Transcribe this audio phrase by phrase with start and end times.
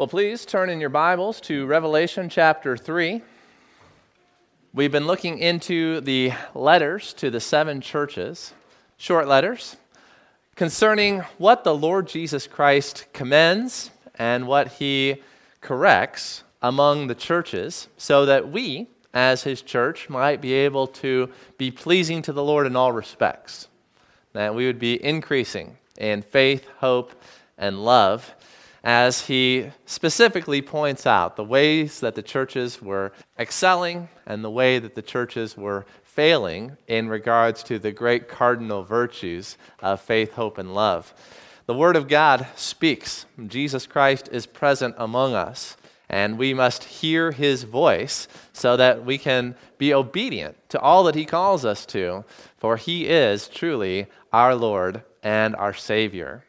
[0.00, 3.20] Well, please turn in your Bibles to Revelation chapter 3.
[4.72, 8.54] We've been looking into the letters to the seven churches,
[8.96, 9.76] short letters,
[10.56, 15.16] concerning what the Lord Jesus Christ commends and what he
[15.60, 21.28] corrects among the churches, so that we, as his church, might be able to
[21.58, 23.68] be pleasing to the Lord in all respects.
[24.32, 27.12] That we would be increasing in faith, hope,
[27.58, 28.34] and love
[28.82, 34.78] as he specifically points out the ways that the churches were excelling and the way
[34.78, 40.58] that the churches were failing in regards to the great cardinal virtues of faith, hope,
[40.58, 41.14] and love.
[41.66, 43.26] The Word of God speaks.
[43.46, 45.76] Jesus Christ is present among us,
[46.08, 51.14] and we must hear his voice so that we can be obedient to all that
[51.14, 52.24] he calls us to,
[52.56, 56.44] for he is truly our Lord and our Savior.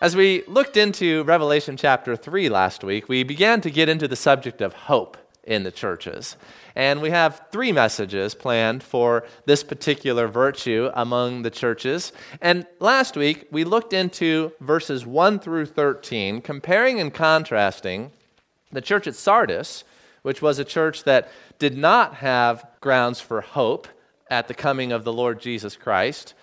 [0.00, 4.14] As we looked into Revelation chapter 3 last week, we began to get into the
[4.14, 6.36] subject of hope in the churches.
[6.76, 12.12] And we have three messages planned for this particular virtue among the churches.
[12.40, 18.12] And last week, we looked into verses 1 through 13, comparing and contrasting
[18.70, 19.82] the church at Sardis,
[20.22, 23.88] which was a church that did not have grounds for hope
[24.30, 26.34] at the coming of the Lord Jesus Christ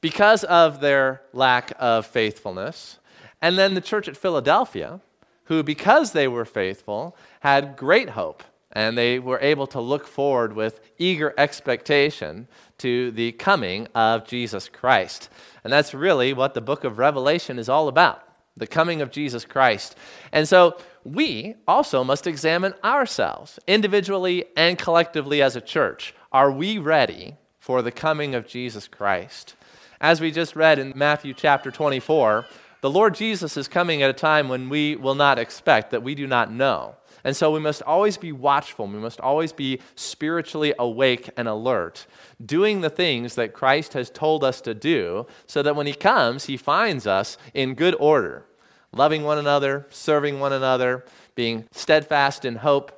[0.00, 2.98] because of their lack of faithfulness.
[3.40, 5.00] And then the church at Philadelphia,
[5.44, 8.42] who, because they were faithful, had great hope.
[8.72, 14.68] And they were able to look forward with eager expectation to the coming of Jesus
[14.68, 15.30] Christ.
[15.64, 18.24] And that's really what the book of Revelation is all about
[18.58, 19.96] the coming of Jesus Christ.
[20.32, 26.14] And so we also must examine ourselves, individually and collectively as a church.
[26.32, 29.54] Are we ready for the coming of Jesus Christ?
[30.00, 32.46] As we just read in Matthew chapter 24,
[32.82, 36.14] the Lord Jesus is coming at a time when we will not expect, that we
[36.14, 36.94] do not know.
[37.24, 38.86] And so we must always be watchful.
[38.86, 42.06] We must always be spiritually awake and alert,
[42.44, 46.44] doing the things that Christ has told us to do, so that when He comes,
[46.44, 48.44] He finds us in good order,
[48.92, 51.04] loving one another, serving one another,
[51.34, 52.92] being steadfast in hope,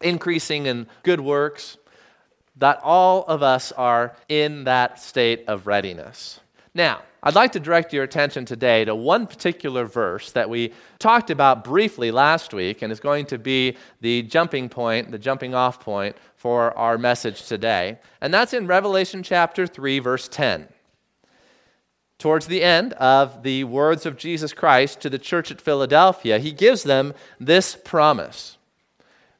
[0.00, 1.78] increasing in good works,
[2.56, 6.40] that all of us are in that state of readiness.
[6.74, 11.30] Now, I'd like to direct your attention today to one particular verse that we talked
[11.30, 15.80] about briefly last week and is going to be the jumping point, the jumping off
[15.80, 17.98] point for our message today.
[18.20, 20.68] And that's in Revelation chapter 3, verse 10.
[22.18, 26.52] Towards the end of the words of Jesus Christ to the church at Philadelphia, he
[26.52, 28.58] gives them this promise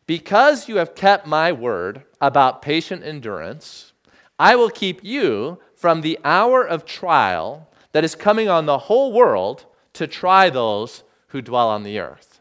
[0.07, 3.93] Because you have kept my word about patient endurance,
[4.39, 9.13] I will keep you from the hour of trial that is coming on the whole
[9.13, 12.41] world to try those who dwell on the earth.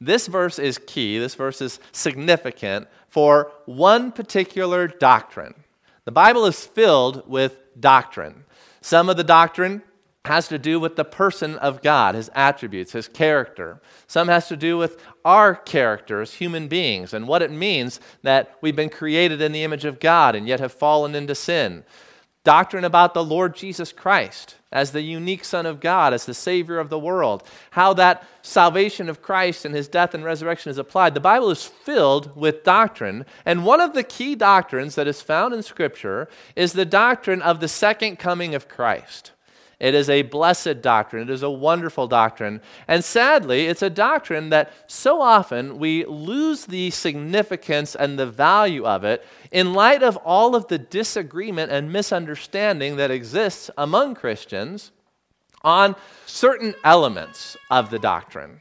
[0.00, 5.54] This verse is key, this verse is significant for one particular doctrine.
[6.04, 8.44] The Bible is filled with doctrine.
[8.80, 9.82] Some of the doctrine
[10.28, 13.80] has to do with the person of God, his attributes, his character.
[14.06, 18.56] Some has to do with our character as human beings and what it means that
[18.60, 21.84] we've been created in the image of God and yet have fallen into sin
[22.48, 26.78] doctrine about the Lord Jesus Christ as the unique Son of God, as the Savior
[26.78, 31.12] of the world, how that salvation of Christ and his death and resurrection is applied.
[31.12, 35.52] The Bible is filled with doctrine, and one of the key doctrines that is found
[35.52, 39.32] in Scripture is the doctrine of the second coming of Christ.
[39.80, 41.28] It is a blessed doctrine.
[41.28, 42.60] It is a wonderful doctrine.
[42.88, 48.84] And sadly, it's a doctrine that so often we lose the significance and the value
[48.84, 54.90] of it in light of all of the disagreement and misunderstanding that exists among Christians
[55.62, 55.94] on
[56.26, 58.60] certain elements of the doctrine.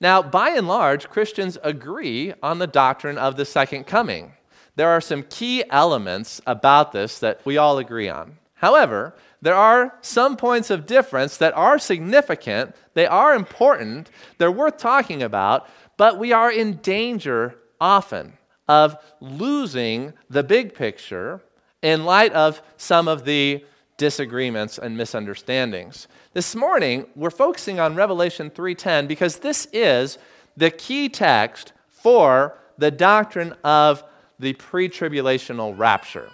[0.00, 4.34] Now, by and large, Christians agree on the doctrine of the second coming.
[4.76, 8.38] There are some key elements about this that we all agree on.
[8.54, 9.14] However,
[9.44, 15.22] there are some points of difference that are significant, they are important, they're worth talking
[15.22, 15.68] about,
[15.98, 18.32] but we are in danger often
[18.68, 21.42] of losing the big picture
[21.82, 23.62] in light of some of the
[23.98, 26.08] disagreements and misunderstandings.
[26.32, 30.16] This morning, we're focusing on Revelation 3:10 because this is
[30.56, 34.04] the key text for the doctrine of
[34.38, 36.30] the pre-tribulational rapture.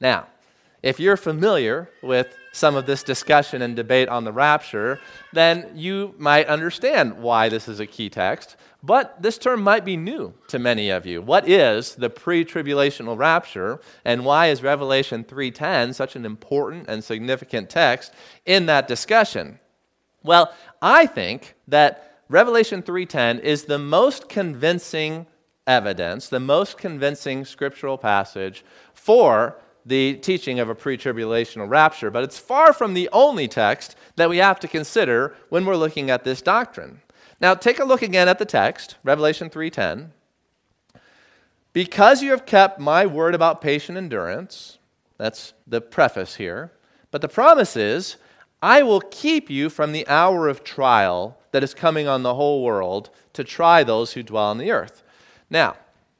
[0.00, 0.28] Now,
[0.82, 5.00] if you're familiar with some of this discussion and debate on the rapture,
[5.32, 8.56] then you might understand why this is a key text.
[8.82, 11.20] But this term might be new to many of you.
[11.20, 17.70] What is the pre-tribulational rapture and why is Revelation 3:10 such an important and significant
[17.70, 18.12] text
[18.46, 19.58] in that discussion?
[20.22, 25.26] Well, I think that Revelation 3:10 is the most convincing
[25.66, 28.64] evidence, the most convincing scriptural passage
[28.94, 29.56] for
[29.88, 34.28] the teaching of a pre tribulational rapture, but it's far from the only text that
[34.28, 37.00] we have to consider when we're looking at this doctrine.
[37.40, 40.12] Now, take a look again at the text, Revelation 3:10.
[41.72, 44.78] Because you have kept my word about patient endurance,
[45.16, 46.72] that's the preface here,
[47.10, 48.16] but the promise is,
[48.60, 52.62] I will keep you from the hour of trial that is coming on the whole
[52.62, 55.02] world to try those who dwell on the earth.
[55.48, 55.76] Now,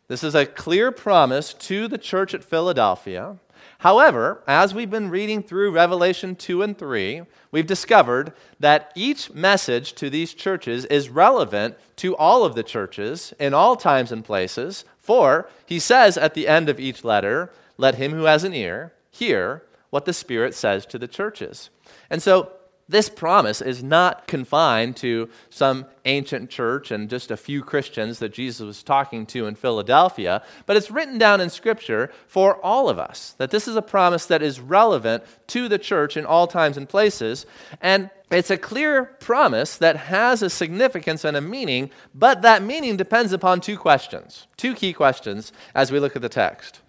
[0.06, 3.36] this is a clear promise to the church at Philadelphia
[3.78, 7.22] However, as we've been reading through Revelation 2 and 3,
[7.52, 13.32] we've discovered that each message to these churches is relevant to all of the churches
[13.38, 14.84] in all times and places.
[14.98, 18.92] For he says at the end of each letter, Let him who has an ear
[19.12, 21.70] hear what the Spirit says to the churches.
[22.10, 22.50] And so
[22.88, 28.32] this promise is not confined to some ancient church and just a few Christians that
[28.32, 32.98] Jesus was talking to in Philadelphia, but it's written down in Scripture for all of
[32.98, 33.34] us.
[33.36, 36.88] That this is a promise that is relevant to the church in all times and
[36.88, 37.44] places.
[37.82, 42.96] And it's a clear promise that has a significance and a meaning, but that meaning
[42.96, 46.80] depends upon two questions, two key questions as we look at the text.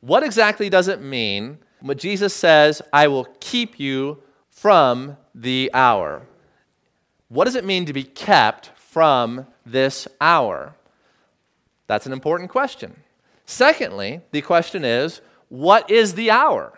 [0.00, 6.22] What exactly does it mean when Jesus says, I will keep you from the hour.
[7.28, 10.74] What does it mean to be kept from this hour?
[11.86, 12.96] That's an important question.
[13.44, 16.72] Secondly, the question is what is the hour?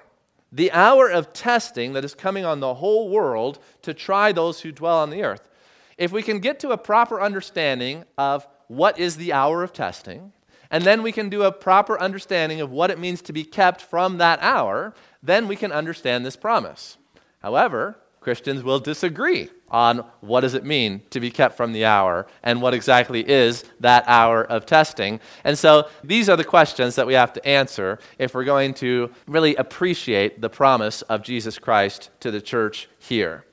[0.50, 4.72] The hour of testing that is coming on the whole world to try those who
[4.72, 5.48] dwell on the earth.
[5.96, 10.32] If we can get to a proper understanding of what is the hour of testing,
[10.70, 13.80] and then we can do a proper understanding of what it means to be kept
[13.80, 16.98] from that hour, then we can understand this promise.
[17.40, 22.26] However, Christians will disagree on what does it mean to be kept from the hour
[22.42, 25.18] and what exactly is that hour of testing.
[25.44, 29.10] And so these are the questions that we have to answer if we're going to
[29.26, 33.46] really appreciate the promise of Jesus Christ to the church here.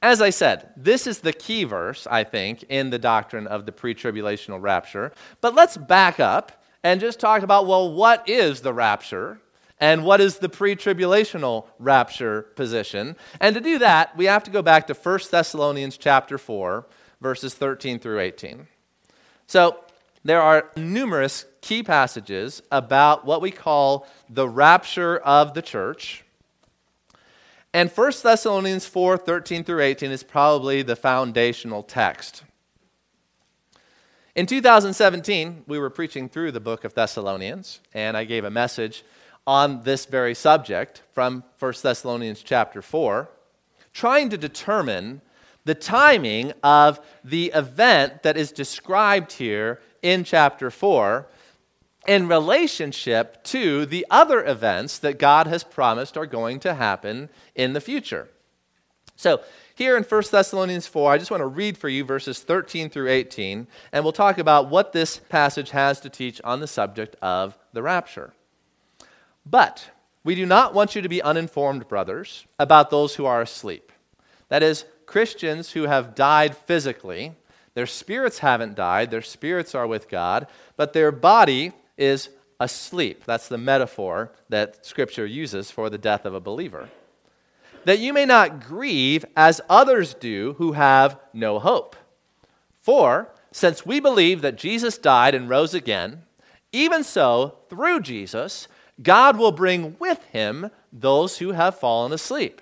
[0.00, 3.72] As I said, this is the key verse, I think, in the doctrine of the
[3.72, 5.12] pre tribulational rapture.
[5.42, 9.38] But let's back up and just talk about well, what is the rapture?
[9.80, 13.16] And what is the pre tribulational rapture position.
[13.40, 16.86] And to do that, we have to go back to 1 Thessalonians chapter 4,
[17.20, 18.68] verses 13 through 18.
[19.46, 19.82] So
[20.22, 26.24] there are numerous key passages about what we call the rapture of the church.
[27.72, 32.42] And 1 Thessalonians 4 13 through 18 is probably the foundational text.
[34.36, 39.04] In 2017, we were preaching through the book of Thessalonians, and I gave a message
[39.50, 43.28] on this very subject from 1 Thessalonians chapter 4,
[43.92, 45.20] trying to determine
[45.64, 51.26] the timing of the event that is described here in chapter 4
[52.06, 57.72] in relationship to the other events that God has promised are going to happen in
[57.72, 58.28] the future.
[59.16, 59.40] So,
[59.74, 63.08] here in 1 Thessalonians 4, I just want to read for you verses 13 through
[63.08, 67.58] 18, and we'll talk about what this passage has to teach on the subject of
[67.72, 68.32] the rapture.
[69.44, 69.90] But
[70.22, 73.92] we do not want you to be uninformed, brothers, about those who are asleep.
[74.48, 77.34] That is, Christians who have died physically.
[77.74, 82.28] Their spirits haven't died, their spirits are with God, but their body is
[82.60, 83.24] asleep.
[83.24, 86.90] That's the metaphor that Scripture uses for the death of a believer.
[87.84, 91.96] That you may not grieve as others do who have no hope.
[92.80, 96.22] For, since we believe that Jesus died and rose again,
[96.72, 98.68] even so, through Jesus,
[99.02, 102.60] God will bring with him those who have fallen asleep.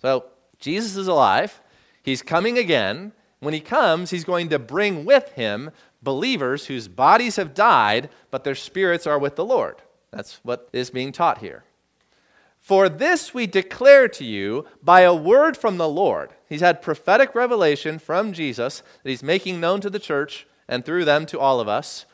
[0.00, 0.26] So,
[0.58, 1.60] Jesus is alive.
[2.02, 3.12] He's coming again.
[3.40, 5.70] When he comes, he's going to bring with him
[6.02, 9.82] believers whose bodies have died, but their spirits are with the Lord.
[10.10, 11.64] That's what is being taught here.
[12.60, 16.30] For this we declare to you by a word from the Lord.
[16.48, 21.04] He's had prophetic revelation from Jesus that he's making known to the church and through
[21.04, 22.06] them to all of us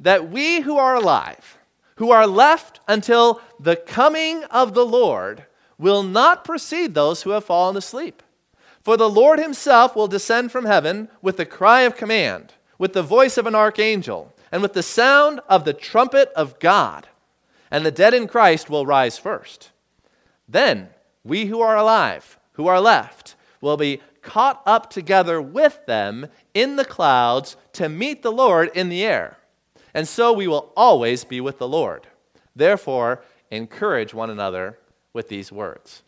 [0.00, 1.57] that we who are alive,
[1.98, 5.44] who are left until the coming of the Lord
[5.78, 8.22] will not precede those who have fallen asleep.
[8.80, 13.02] For the Lord himself will descend from heaven with the cry of command, with the
[13.02, 17.08] voice of an archangel, and with the sound of the trumpet of God.
[17.68, 19.72] And the dead in Christ will rise first.
[20.48, 20.90] Then
[21.24, 26.76] we who are alive, who are left, will be caught up together with them in
[26.76, 29.37] the clouds to meet the Lord in the air
[29.94, 32.06] and so we will always be with the Lord.
[32.54, 34.78] Therefore, encourage one another
[35.12, 36.02] with these words.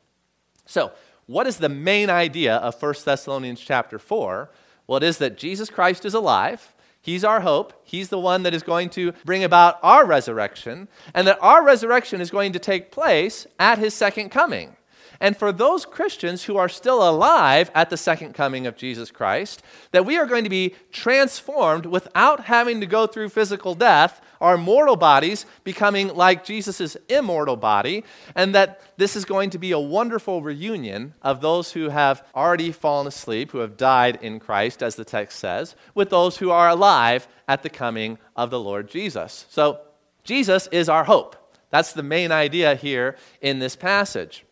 [0.67, 0.93] So,
[1.27, 4.51] what is the main idea of 1 Thessalonians chapter 4?
[4.87, 6.75] Well, it is that Jesus Christ is alive.
[7.01, 7.73] He's our hope.
[7.85, 12.21] He's the one that is going to bring about our resurrection, and that our resurrection
[12.21, 14.77] is going to take place at his second coming.
[15.21, 19.63] And for those Christians who are still alive at the second coming of Jesus Christ,
[19.93, 24.57] that we are going to be transformed without having to go through physical death, our
[24.57, 28.03] mortal bodies becoming like Jesus' immortal body,
[28.35, 32.73] and that this is going to be a wonderful reunion of those who have already
[32.73, 36.71] fallen asleep, who have died in Christ, as the text says, with those who are
[36.71, 39.45] alive at the coming of the Lord Jesus.
[39.51, 39.81] So,
[40.25, 41.37] Jesus is our hope.
[41.71, 44.45] That's the main idea here in this passage.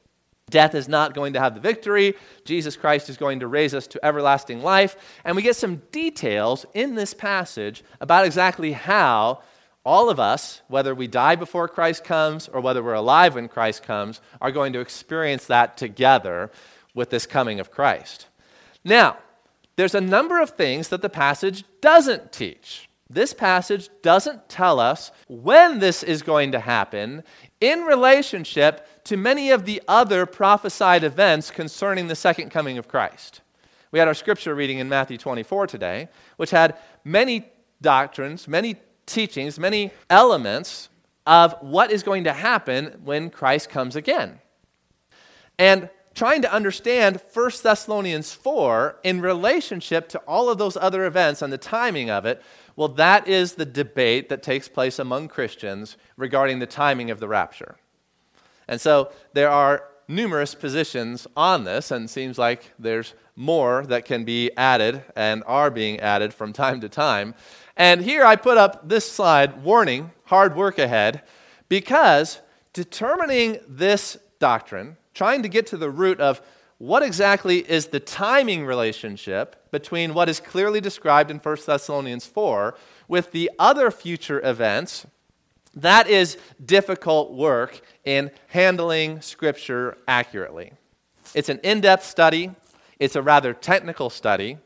[0.51, 2.15] Death is not going to have the victory.
[2.45, 4.97] Jesus Christ is going to raise us to everlasting life.
[5.25, 9.43] And we get some details in this passage about exactly how
[9.85, 13.83] all of us, whether we die before Christ comes or whether we're alive when Christ
[13.83, 16.51] comes, are going to experience that together
[16.95, 18.27] with this coming of Christ.
[18.85, 19.19] Now,
[19.77, 22.89] there's a number of things that the passage doesn't teach.
[23.11, 27.23] This passage doesn't tell us when this is going to happen
[27.61, 33.41] in relationship to many of the other prophesied events concerning the second coming of Christ.
[33.91, 37.51] We had our scripture reading in Matthew 24 today, which had many
[37.81, 40.91] doctrines, many teachings, many elements
[41.27, 44.41] of what is going to happen when Christ comes again.
[45.59, 51.41] And trying to understand 1 Thessalonians 4 in relationship to all of those other events
[51.41, 52.43] and the timing of it,
[52.77, 57.29] well, that is the debate that takes place among Christians regarding the timing of the
[57.29, 57.77] rapture.
[58.69, 64.25] And so there are numerous positions on this, and seems like there's more that can
[64.25, 67.35] be added and are being added from time to time.
[67.77, 71.23] And here I put up this slide warning, hard work ahead,
[71.69, 72.41] because
[72.73, 76.41] determining this doctrine, trying to get to the root of
[76.79, 82.77] what exactly is the timing relationship between what is clearly described in 1 Thessalonians 4
[83.09, 85.07] with the other future events
[85.79, 90.73] that is difficult work in handling Scripture accurately.
[91.35, 92.51] It's an in depth study,
[92.99, 94.59] it's a rather technical study,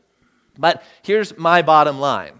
[0.57, 2.39] but here's my bottom line.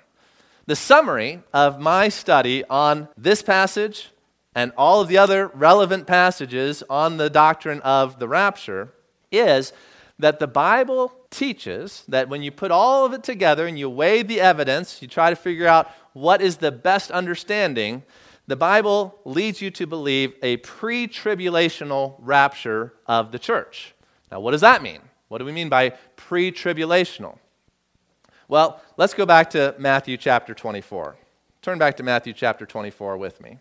[0.66, 4.10] The summary of my study on this passage
[4.56, 8.94] and all of the other relevant passages on the doctrine of the rapture
[9.32, 9.74] is
[10.20, 14.22] that the Bible teaches that when you put all of it together and you weigh
[14.22, 18.04] the evidence, you try to figure out what is the best understanding,
[18.48, 23.96] the Bible leads you to believe a pre tribulational rapture of the church.
[24.32, 25.00] Now, what does that mean?
[25.30, 27.38] What do we mean by pre tribulational?
[28.48, 31.16] Well, let's go back to Matthew chapter 24.
[31.62, 33.58] Turn back to Matthew chapter 24 with me.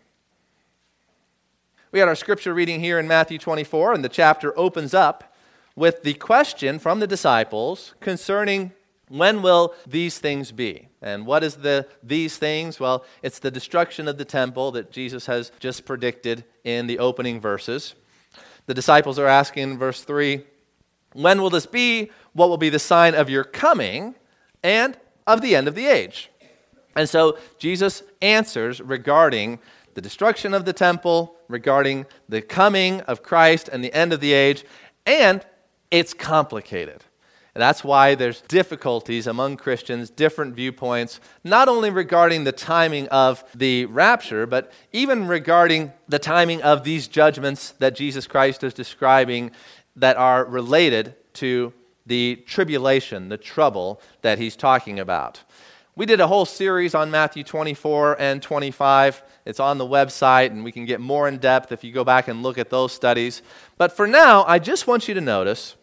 [1.91, 5.33] We had our scripture reading here in Matthew 24, and the chapter opens up
[5.75, 8.73] with the question from the disciples concerning
[9.13, 10.87] when will these things be?
[10.99, 12.79] And what is the these things?
[12.79, 17.39] Well, it's the destruction of the temple that Jesus has just predicted in the opening
[17.39, 17.93] verses.
[18.65, 20.43] The disciples are asking in verse 3,
[21.13, 22.09] when will this be?
[22.33, 24.15] What will be the sign of your coming
[24.63, 26.31] and of the end of the age?
[26.95, 29.59] And so Jesus answers regarding
[29.93, 34.33] the destruction of the temple, regarding the coming of Christ and the end of the
[34.33, 34.65] age,
[35.05, 35.45] and
[35.91, 37.03] it's complicated.
[37.55, 43.85] That's why there's difficulties among Christians, different viewpoints, not only regarding the timing of the
[43.85, 49.51] rapture, but even regarding the timing of these judgments that Jesus Christ is describing
[49.95, 51.73] that are related to
[52.07, 55.43] the tribulation, the trouble that he's talking about.
[55.95, 59.21] We did a whole series on Matthew 24 and 25.
[59.45, 62.27] It's on the website, and we can get more in depth if you go back
[62.27, 63.43] and look at those studies.
[63.77, 65.75] But for now, I just want you to notice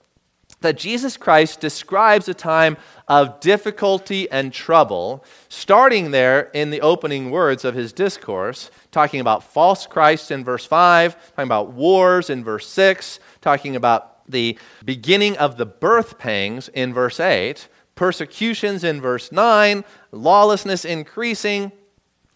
[0.61, 2.77] that Jesus Christ describes a time
[3.09, 9.43] of difficulty and trouble, starting there in the opening words of his discourse, talking about
[9.43, 15.37] false Christs in verse 5, talking about wars in verse 6, talking about the beginning
[15.39, 21.73] of the birth pangs in verse 8, persecutions in verse 9, lawlessness increasing,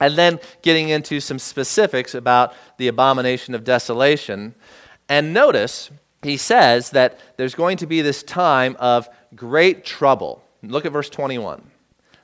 [0.01, 4.55] and then getting into some specifics about the abomination of desolation.
[5.09, 5.91] And notice
[6.25, 10.43] he says that there's going to be this time of great trouble.
[10.63, 11.63] Look at verse 21.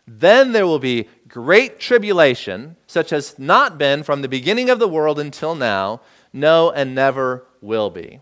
[0.07, 4.89] Then there will be great tribulation, such as not been from the beginning of the
[4.89, 6.01] world until now,
[6.33, 8.21] no, and never will be.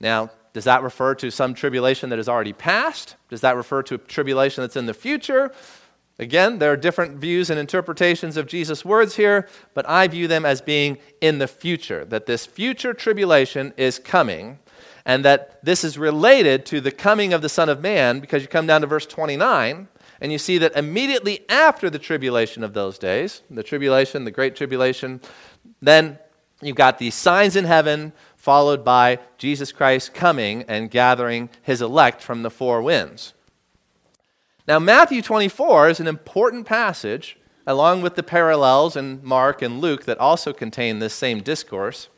[0.00, 3.16] Now, does that refer to some tribulation that has already passed?
[3.28, 5.52] Does that refer to a tribulation that's in the future?
[6.18, 10.44] Again, there are different views and interpretations of Jesus' words here, but I view them
[10.44, 14.58] as being in the future, that this future tribulation is coming
[15.04, 18.48] and that this is related to the coming of the Son of Man because you
[18.48, 19.88] come down to verse 29,
[20.20, 24.54] And you see that immediately after the tribulation of those days, the tribulation, the great
[24.54, 25.20] tribulation,
[25.80, 26.18] then
[26.60, 32.22] you've got these signs in heaven, followed by Jesus Christ coming and gathering his elect
[32.22, 33.32] from the four winds.
[34.68, 40.04] Now, Matthew 24 is an important passage, along with the parallels in Mark and Luke
[40.04, 42.08] that also contain this same discourse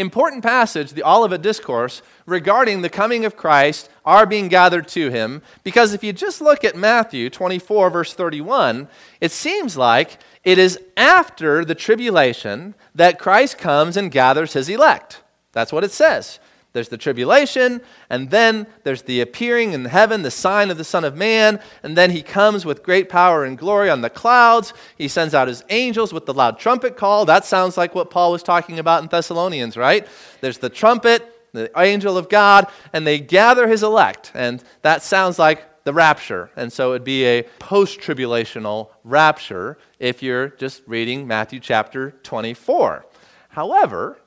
[0.00, 5.42] important passage, the Olivet Discourse, regarding the coming of Christ, are being gathered to him.
[5.62, 8.88] Because if you just look at Matthew 24, verse 31,
[9.20, 15.22] it seems like it is after the tribulation that Christ comes and gathers his elect.
[15.52, 16.40] That's what it says.
[16.72, 21.04] There's the tribulation, and then there's the appearing in heaven, the sign of the Son
[21.04, 24.72] of Man, and then he comes with great power and glory on the clouds.
[24.96, 27.24] He sends out his angels with the loud trumpet call.
[27.24, 30.06] That sounds like what Paul was talking about in Thessalonians, right?
[30.40, 35.40] There's the trumpet, the angel of God, and they gather his elect, and that sounds
[35.40, 36.50] like the rapture.
[36.54, 43.06] And so it'd be a post tribulational rapture if you're just reading Matthew chapter 24.
[43.48, 44.18] However,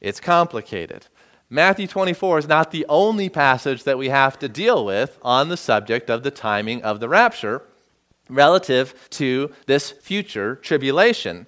[0.00, 1.06] it's complicated.
[1.52, 5.56] Matthew 24 is not the only passage that we have to deal with on the
[5.58, 7.60] subject of the timing of the rapture
[8.30, 11.46] relative to this future tribulation.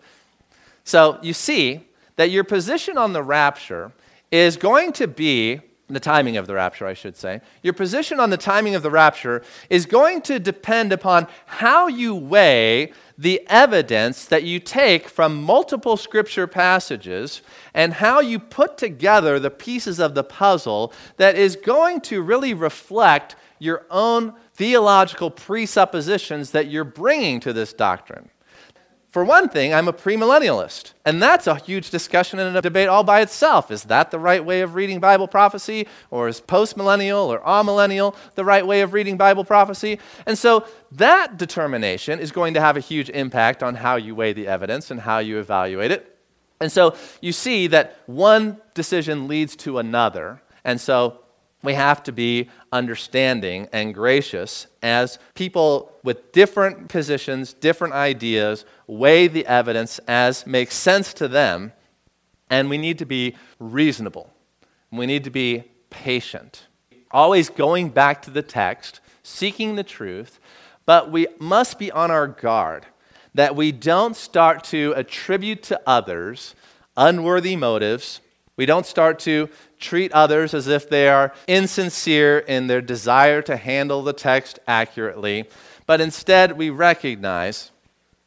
[0.85, 3.93] So you see that your position on the rapture
[4.31, 7.43] is going to be the timing of the rapture, I should say.
[7.63, 12.15] Your position on the timing of the rapture is going to depend upon how you
[12.15, 17.43] weigh the evidence that you take from multiple scripture passages
[17.75, 22.55] and how you put together the pieces of the puzzle that is going to really
[22.55, 28.31] reflect your own theological presuppositions that you're bringing to this doctrine.
[29.15, 33.05] For one thing, I'm a premillennialist, and that's a huge discussion and a debate all
[33.05, 33.71] by itself.
[33.71, 38.45] Is that the right way of reading Bible prophecy, or is postmillennial or amillennial the
[38.45, 40.01] right way of reading Bible prophecy?
[40.27, 44.33] And so that determination is going to have a huge impact on how you weigh
[44.33, 46.19] the evidence and how you evaluate it.
[46.61, 50.43] And so you see that one decision leads to another.
[50.65, 51.21] And so
[51.65, 59.27] we have to be understanding and gracious as people with different positions, different ideas, weigh
[59.27, 61.73] the evidence as makes sense to them.
[62.51, 64.31] And we need to be reasonable.
[64.93, 66.67] We need to be patient.
[67.11, 70.39] Always going back to the text, seeking the truth,
[70.87, 72.87] but we must be on our guard
[73.35, 76.55] that we don't start to attribute to others
[76.97, 78.21] unworthy motives.
[78.57, 83.57] We don't start to treat others as if they are insincere in their desire to
[83.57, 85.49] handle the text accurately,
[85.87, 87.73] but instead we recognize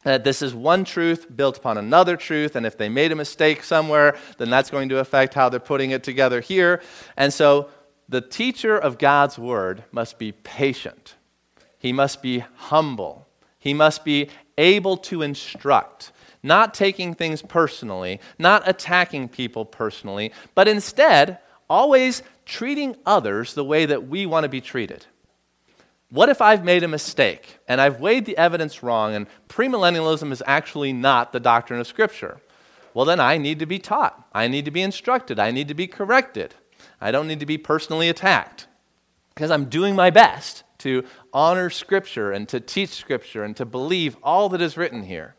[0.04, 3.62] that this is one truth built upon another truth, and if they made a mistake
[3.62, 6.80] somewhere, then that's going to affect how they're putting it together here.
[7.16, 7.70] And so
[8.08, 11.14] the teacher of God's word must be patient,
[11.78, 13.26] he must be humble,
[13.58, 20.68] he must be able to instruct not taking things personally, not attacking people personally, but
[20.68, 25.06] instead always treating others the way that we want to be treated.
[26.10, 30.42] What if I've made a mistake and I've weighed the evidence wrong and premillennialism is
[30.46, 32.40] actually not the doctrine of Scripture?
[32.94, 34.26] Well, then I need to be taught.
[34.32, 35.38] I need to be instructed.
[35.38, 36.54] I need to be corrected.
[37.00, 38.66] I don't need to be personally attacked
[39.34, 44.16] because I'm doing my best to honor Scripture and to teach Scripture and to believe
[44.22, 45.34] all that is written here.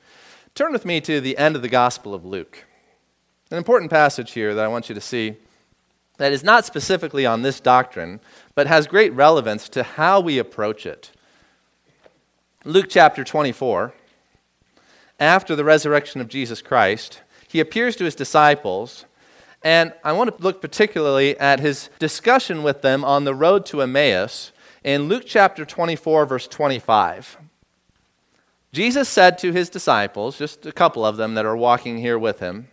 [0.56, 2.66] Turn with me to the end of the Gospel of Luke.
[3.52, 5.38] An important passage here that I want you to see
[6.18, 8.20] that is not specifically on this doctrine,
[8.56, 11.12] but has great relevance to how we approach it.
[12.66, 13.94] Luke chapter 24,
[15.20, 19.06] after the resurrection of Jesus Christ, he appears to his disciples,
[19.64, 23.82] and I want to look particularly at his discussion with them on the road to
[23.82, 24.52] Emmaus
[24.84, 27.38] in Luke chapter 24, verse 25.
[28.72, 32.40] Jesus said to his disciples, just a couple of them that are walking here with
[32.40, 32.68] him,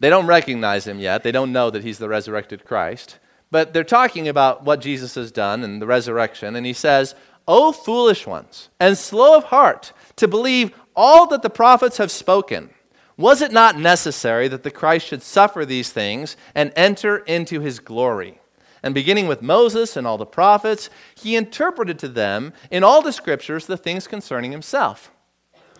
[0.00, 1.22] they don't recognize him yet.
[1.22, 3.18] They don't know that he's the resurrected Christ.
[3.50, 6.56] But they're talking about what Jesus has done and the resurrection.
[6.56, 7.14] And he says,
[7.46, 12.70] O foolish ones, and slow of heart to believe all that the prophets have spoken.
[13.16, 17.78] Was it not necessary that the Christ should suffer these things and enter into his
[17.78, 18.39] glory?
[18.82, 23.12] And beginning with Moses and all the prophets, he interpreted to them in all the
[23.12, 25.10] scriptures the things concerning himself.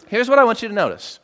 [0.08, 1.20] Here's what I want you to notice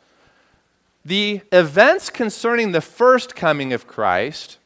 [1.05, 4.57] the events concerning the first coming of Christ,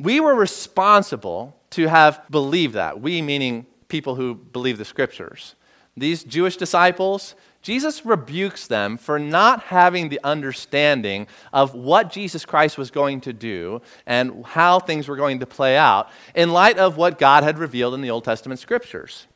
[0.00, 3.00] we were responsible to have believed that.
[3.00, 5.54] We, meaning people who believe the scriptures.
[5.96, 7.34] These Jewish disciples,
[7.66, 13.32] Jesus rebukes them for not having the understanding of what Jesus Christ was going to
[13.32, 17.58] do and how things were going to play out in light of what God had
[17.58, 19.26] revealed in the Old Testament scriptures.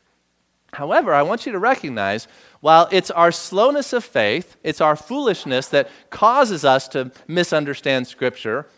[0.72, 2.28] However, I want you to recognize
[2.60, 8.68] while it's our slowness of faith, it's our foolishness that causes us to misunderstand Scripture,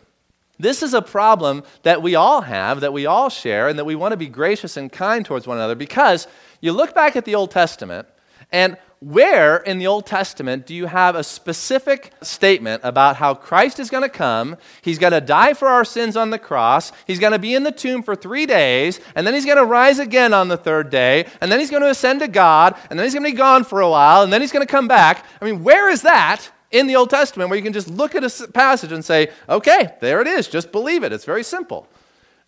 [0.57, 3.93] this is a problem that we all have, that we all share, and that we
[3.93, 6.27] want to be gracious and kind towards one another because
[6.59, 8.07] you look back at the Old Testament,
[8.51, 13.79] and where in the Old Testament do you have a specific statement about how Christ
[13.79, 14.57] is going to come?
[14.81, 16.91] He's going to die for our sins on the cross.
[17.05, 19.65] He's going to be in the tomb for three days, and then he's going to
[19.65, 22.97] rise again on the third day, and then he's going to ascend to God, and
[22.97, 24.87] then he's going to be gone for a while, and then he's going to come
[24.87, 25.25] back.
[25.41, 28.23] I mean, where is that in the Old Testament where you can just look at
[28.23, 31.13] a passage and say, okay, there it is, just believe it?
[31.13, 31.87] It's very simple.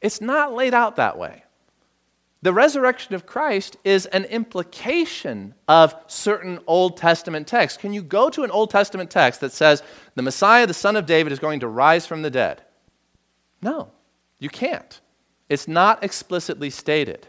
[0.01, 1.44] It's not laid out that way.
[2.41, 7.77] The resurrection of Christ is an implication of certain Old Testament texts.
[7.77, 9.81] Can you go to an Old Testament text that says
[10.13, 12.61] the Messiah, the son of David, is going to rise from the dead?
[13.61, 13.89] No,
[14.37, 15.01] you can't.
[15.49, 17.27] It's not explicitly stated.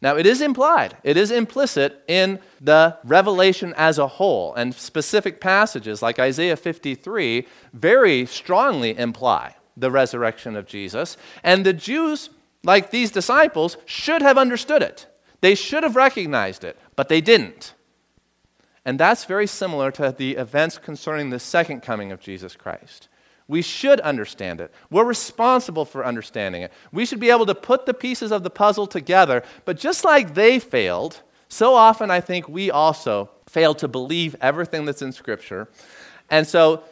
[0.00, 5.40] Now, it is implied, it is implicit in the revelation as a whole, and specific
[5.40, 11.16] passages like Isaiah 53 very strongly imply the resurrection of Jesus.
[11.42, 12.30] And the Jews
[12.64, 15.06] like these disciples, should have understood it.
[15.40, 17.74] They should have recognized it, but they didn't.
[18.84, 23.08] And that's very similar to the events concerning the second coming of Jesus Christ.
[23.46, 24.72] We should understand it.
[24.90, 26.72] We're responsible for understanding it.
[26.92, 29.42] We should be able to put the pieces of the puzzle together.
[29.64, 34.84] But just like they failed, so often I think we also fail to believe everything
[34.84, 35.68] that's in Scripture.
[36.30, 36.84] And so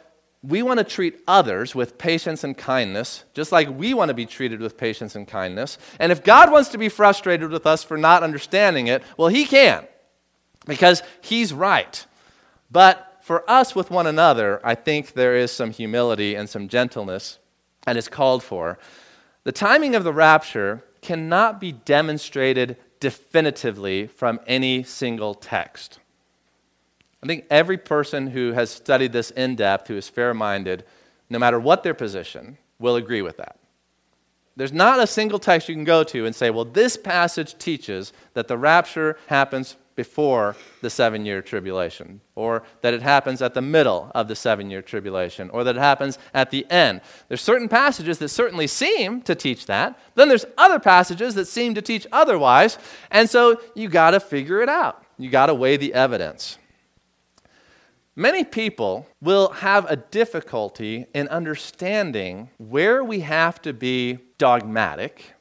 [0.47, 4.25] we want to treat others with patience and kindness, just like we want to be
[4.25, 5.77] treated with patience and kindness.
[5.99, 9.45] And if God wants to be frustrated with us for not understanding it, well, He
[9.45, 9.85] can,
[10.65, 12.05] because He's right.
[12.71, 17.39] But for us with one another, I think there is some humility and some gentleness,
[17.85, 18.79] and it's called for.
[19.43, 25.99] The timing of the rapture cannot be demonstrated definitively from any single text.
[27.23, 30.85] I think every person who has studied this in depth, who is fair minded,
[31.29, 33.57] no matter what their position, will agree with that.
[34.55, 38.11] There's not a single text you can go to and say, well, this passage teaches
[38.33, 43.61] that the rapture happens before the seven year tribulation, or that it happens at the
[43.61, 47.01] middle of the seven year tribulation, or that it happens at the end.
[47.27, 49.99] There's certain passages that certainly seem to teach that.
[50.13, 52.77] Then there's other passages that seem to teach otherwise.
[53.09, 55.03] And so you got to figure it out.
[55.17, 56.59] You got to weigh the evidence.
[58.19, 65.33] Many people will have a difficulty in understanding where we have to be dogmatic,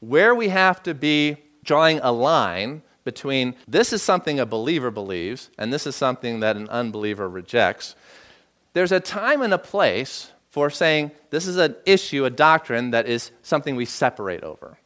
[0.00, 5.50] where we have to be drawing a line between this is something a believer believes
[5.58, 7.96] and this is something that an unbeliever rejects.
[8.72, 13.06] There's a time and a place for saying this is an issue, a doctrine that
[13.06, 14.78] is something we separate over.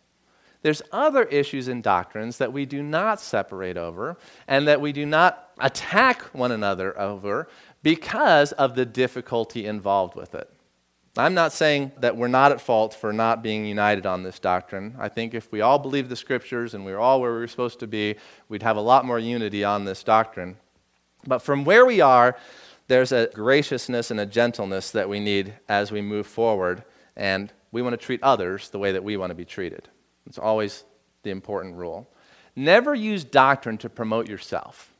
[0.62, 4.16] There's other issues and doctrines that we do not separate over
[4.48, 7.48] and that we do not attack one another over
[7.82, 10.50] because of the difficulty involved with it.
[11.18, 14.94] I'm not saying that we're not at fault for not being united on this doctrine.
[14.98, 17.48] I think if we all believed the scriptures and we were all where we were
[17.48, 18.16] supposed to be,
[18.50, 20.56] we'd have a lot more unity on this doctrine.
[21.26, 22.36] But from where we are,
[22.88, 26.84] there's a graciousness and a gentleness that we need as we move forward,
[27.16, 29.88] and we want to treat others the way that we want to be treated.
[30.26, 30.84] It's always
[31.22, 32.08] the important rule.
[32.54, 34.92] Never use doctrine to promote yourself.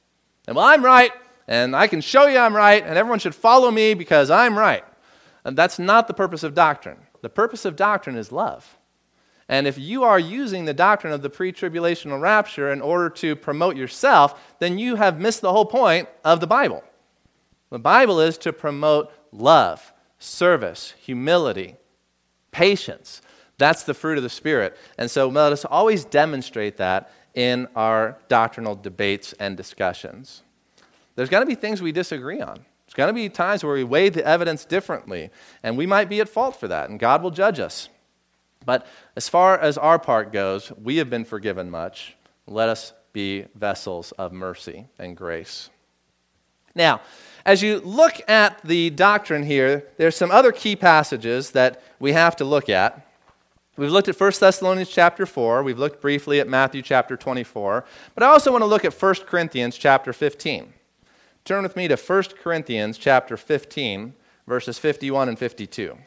[0.46, 1.12] And well, I'm right,
[1.48, 4.85] and I can show you I'm right, and everyone should follow me because I'm right.
[5.44, 6.98] And that's not the purpose of doctrine.
[7.22, 8.78] The purpose of doctrine is love.
[9.48, 13.37] And if you are using the doctrine of the pre tribulational rapture in order to
[13.37, 16.82] promote yourself, then you have missed the whole point of the Bible.
[17.70, 21.76] The Bible is to promote love, service, humility,
[22.50, 23.22] patience,
[23.59, 24.76] that's the fruit of the Spirit.
[24.98, 30.42] And so let us always demonstrate that in our doctrinal debates and discussions.
[31.14, 32.57] There's going to be things we disagree on.
[32.57, 35.31] There's going to be times where we weigh the evidence differently,
[35.62, 37.88] and we might be at fault for that, and God will judge us.
[38.64, 42.16] But as far as our part goes, we have been forgiven much.
[42.46, 45.70] Let us be vessels of mercy and grace.
[46.75, 47.01] Now,
[47.44, 52.37] as you look at the doctrine here, there's some other key passages that we have
[52.37, 53.06] to look at.
[53.76, 55.62] We've looked at 1 Thessalonians chapter 4.
[55.62, 57.84] We've looked briefly at Matthew chapter 24.
[58.14, 60.72] But I also want to look at 1 Corinthians chapter 15.
[61.44, 64.14] Turn with me to 1 Corinthians chapter 15,
[64.46, 65.98] verses 51 and 52.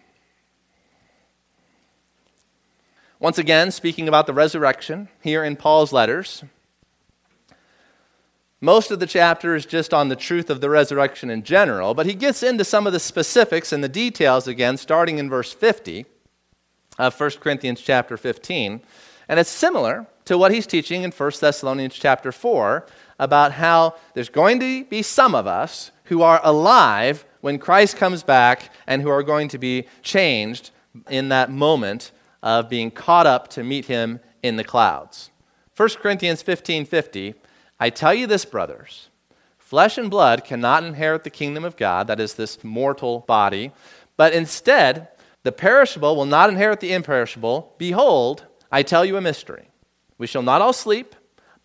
[3.19, 6.43] Once again, speaking about the resurrection here in Paul's letters.
[8.62, 12.08] Most of the chapter is just on the truth of the resurrection in general, but
[12.08, 16.05] he gets into some of the specifics and the details again, starting in verse 50
[17.00, 18.82] Uh, of 1 Corinthians chapter 15.
[19.30, 22.86] And it's similar to what he's teaching in 1 Thessalonians chapter 4
[23.20, 28.22] about how there's going to be some of us who are alive when Christ comes
[28.22, 30.72] back and who are going to be changed
[31.10, 32.12] in that moment
[32.44, 35.32] of being caught up to meet him in the clouds.
[35.78, 37.36] 1 Corinthians 15:50
[37.80, 39.08] I tell you this brothers
[39.58, 43.72] flesh and blood cannot inherit the kingdom of God that is this mortal body
[44.18, 45.08] but instead
[45.43, 49.69] the perishable will not inherit the imperishable behold I tell you a mystery
[50.17, 51.15] we shall not all sleep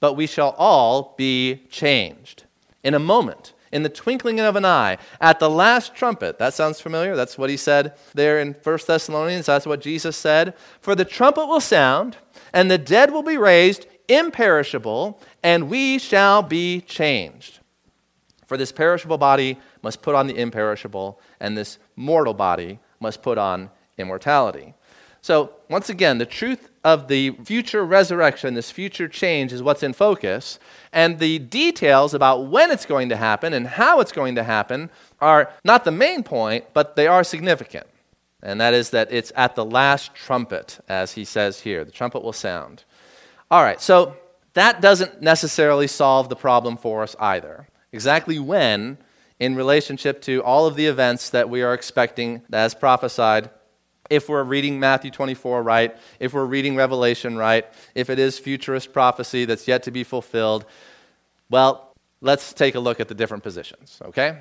[0.00, 2.44] but we shall all be changed
[2.82, 6.38] in a moment in the twinkling of an eye, at the last trumpet.
[6.38, 7.16] That sounds familiar?
[7.16, 9.46] That's what he said there in 1 Thessalonians.
[9.46, 10.54] That's what Jesus said.
[10.80, 12.16] For the trumpet will sound,
[12.52, 17.58] and the dead will be raised imperishable, and we shall be changed.
[18.46, 23.38] For this perishable body must put on the imperishable, and this mortal body must put
[23.38, 24.74] on immortality.
[25.22, 29.94] So, once again, the truth of the future resurrection, this future change, is what's in
[29.94, 30.58] focus.
[30.92, 34.90] And the details about when it's going to happen and how it's going to happen
[35.20, 37.86] are not the main point, but they are significant.
[38.42, 41.84] And that is that it's at the last trumpet, as he says here.
[41.84, 42.84] The trumpet will sound.
[43.50, 44.16] All right, so
[44.52, 47.66] that doesn't necessarily solve the problem for us either.
[47.92, 48.98] Exactly when,
[49.44, 53.50] in relationship to all of the events that we are expecting as prophesied
[54.10, 58.92] if we're reading Matthew 24 right, if we're reading Revelation right, if it is futurist
[58.92, 60.66] prophecy that's yet to be fulfilled,
[61.50, 64.38] well, let's take a look at the different positions, okay?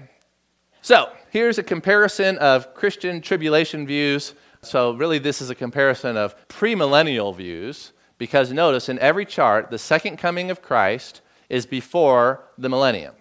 [0.82, 4.34] So, here's a comparison of Christian tribulation views.
[4.62, 9.80] So, really, this is a comparison of premillennial views because notice in every chart, the
[9.80, 13.16] second coming of Christ is before the millennium.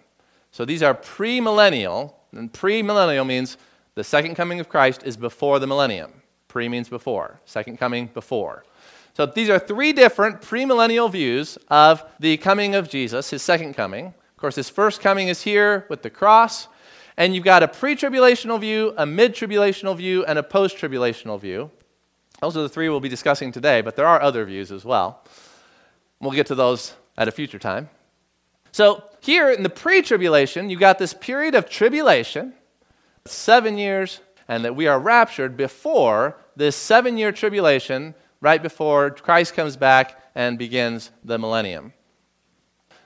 [0.53, 3.57] So, these are premillennial, and premillennial means
[3.95, 6.21] the second coming of Christ is before the millennium.
[6.47, 8.63] Pre means before, second coming before.
[9.15, 14.07] So these are three different premillennial views of the coming of Jesus, his second coming.
[14.07, 16.67] Of course, his first coming is here with the cross,
[17.17, 21.39] and you've got a pre tribulational view, a mid tribulational view, and a post tribulational
[21.39, 21.69] view.
[22.41, 25.23] Those are the three we'll be discussing today, but there are other views as well.
[26.19, 27.89] We'll get to those at a future time.
[28.73, 32.53] So, here in the pre tribulation, you've got this period of tribulation,
[33.23, 39.53] seven years, and that we are raptured before this seven year tribulation right before Christ
[39.53, 41.93] comes back and begins the millennium.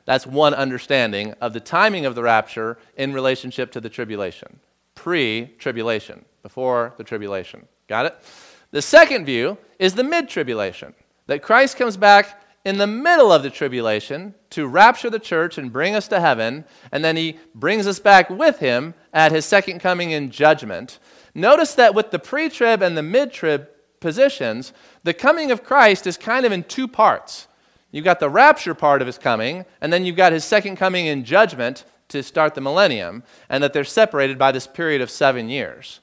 [0.06, 4.62] That's one understanding of the timing of the rapture in relationship to the tribulation.
[4.96, 7.68] Pre tribulation, before the tribulation.
[7.90, 8.18] Got it?
[8.72, 10.94] The second view is the mid tribulation,
[11.26, 15.72] that Christ comes back in the middle of the tribulation to rapture the church and
[15.72, 19.80] bring us to heaven, and then he brings us back with him at his second
[19.80, 21.00] coming in judgment.
[21.34, 23.70] Notice that with the pre trib and the mid trib
[24.02, 24.74] positions,
[25.06, 27.48] the coming of Christ is kind of in two parts.
[27.90, 31.06] You've got the rapture part of his coming, and then you've got his second coming
[31.06, 35.48] in judgment to start the millennium, and that they're separated by this period of seven
[35.48, 36.02] years.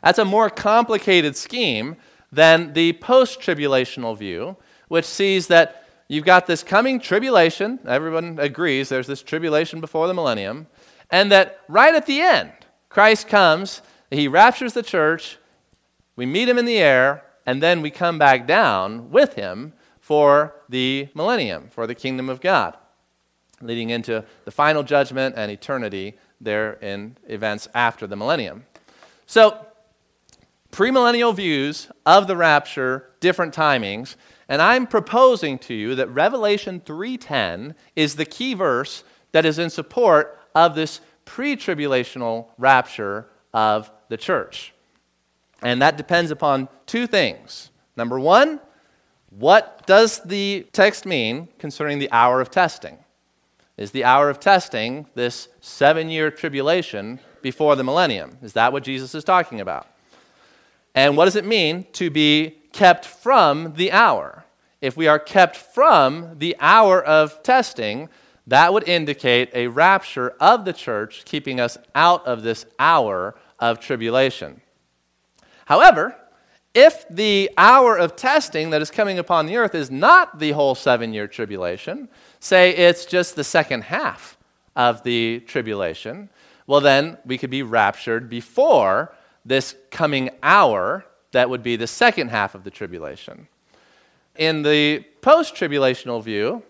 [0.00, 1.96] That's a more complicated scheme
[2.30, 4.56] than the post tribulational view,
[4.88, 7.78] which sees that you've got this coming tribulation.
[7.86, 10.66] Everyone agrees there's this tribulation before the millennium,
[11.10, 12.52] and that right at the end,
[12.88, 15.38] Christ comes he raptures the church,
[16.14, 20.54] we meet him in the air, and then we come back down with him for
[20.68, 22.76] the millennium, for the kingdom of God,
[23.60, 28.64] leading into the final judgment and eternity there in events after the millennium.
[29.26, 29.66] So,
[30.70, 34.16] premillennial views of the rapture, different timings,
[34.48, 39.70] and I'm proposing to you that Revelation 3:10 is the key verse that is in
[39.70, 44.72] support of this pre-tribulational rapture of the church.
[45.62, 47.70] And that depends upon two things.
[47.96, 48.60] Number one,
[49.30, 52.98] what does the text mean concerning the hour of testing?
[53.76, 58.38] Is the hour of testing this seven year tribulation before the millennium?
[58.42, 59.86] Is that what Jesus is talking about?
[60.94, 64.44] And what does it mean to be kept from the hour?
[64.82, 68.10] If we are kept from the hour of testing,
[68.46, 73.80] that would indicate a rapture of the church, keeping us out of this hour of
[73.80, 74.60] tribulation.
[75.64, 76.16] However,
[76.74, 80.74] if the hour of testing that is coming upon the earth is not the whole
[80.74, 82.10] seven year tribulation,
[82.40, 84.36] say it's just the second half
[84.76, 86.28] of the tribulation,
[86.66, 89.14] well, then we could be raptured before
[89.46, 93.46] this coming hour that would be the second half of the tribulation.
[94.36, 96.62] In the post tribulational view,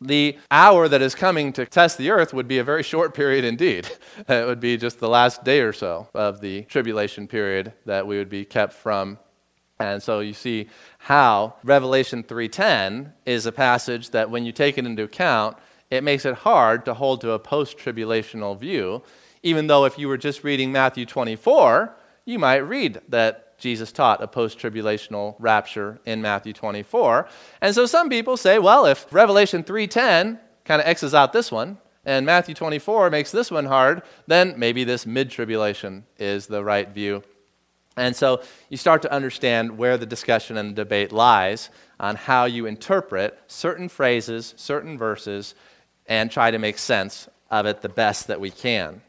[0.00, 3.44] the hour that is coming to test the earth would be a very short period
[3.44, 3.88] indeed.
[4.28, 8.18] it would be just the last day or so of the tribulation period that we
[8.18, 9.18] would be kept from
[9.78, 14.84] And so you see how Revelation 3:10 is a passage that when you take it
[14.84, 15.56] into account,
[15.90, 19.02] it makes it hard to hold to a post-tribulational view,
[19.42, 24.22] even though if you were just reading Matthew 24, you might read that Jesus taught
[24.22, 27.28] a post-tribulational rapture in Matthew 24.
[27.60, 31.78] And so some people say, well, if Revelation 3:10 kind of X's out this one,
[32.04, 36.88] and Matthew 24 makes this one hard, then maybe this mid tribulation is the right
[36.88, 37.22] view.
[37.96, 41.68] And so you start to understand where the discussion and the debate lies
[41.98, 45.54] on how you interpret certain phrases, certain verses,
[46.06, 49.02] and try to make sense of it the best that we can.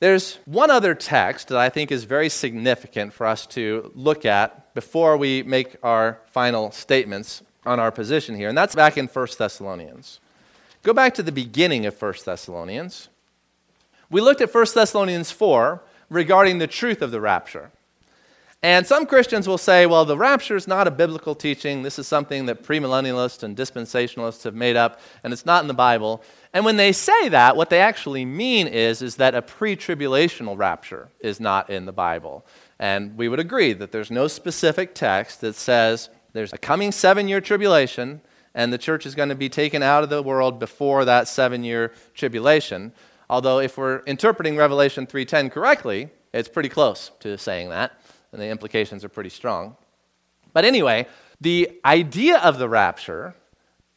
[0.00, 4.72] There's one other text that I think is very significant for us to look at
[4.74, 9.26] before we make our final statements on our position here, and that's back in 1
[9.36, 10.20] Thessalonians.
[10.84, 13.08] Go back to the beginning of 1 Thessalonians.
[14.08, 17.72] We looked at 1 Thessalonians 4 regarding the truth of the rapture.
[18.62, 21.82] And some Christians will say, well, the rapture is not a biblical teaching.
[21.82, 25.74] This is something that premillennialists and dispensationalists have made up, and it's not in the
[25.74, 26.22] Bible.
[26.54, 30.56] And when they say that, what they actually mean is, is that a pre tribulational
[30.56, 32.46] rapture is not in the Bible.
[32.78, 37.28] And we would agree that there's no specific text that says there's a coming seven
[37.28, 38.20] year tribulation,
[38.54, 41.64] and the church is going to be taken out of the world before that seven
[41.64, 42.92] year tribulation.
[43.30, 47.92] Although, if we're interpreting Revelation 3:10 correctly, it's pretty close to saying that,
[48.32, 49.76] and the implications are pretty strong.
[50.52, 51.06] But anyway,
[51.40, 53.34] the idea of the rapture,